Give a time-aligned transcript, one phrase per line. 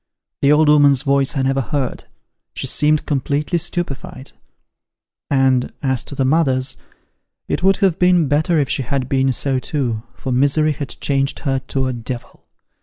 [0.41, 2.05] The old 'ooman's voice I never heard:
[2.55, 4.31] she seemed completely stupified;
[5.29, 6.75] and as to the mother's,
[7.47, 11.41] it would have been better if she had been so too, for misery had changed
[11.41, 12.47] her to a devil.